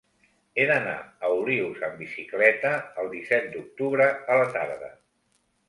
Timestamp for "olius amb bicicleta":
1.33-2.73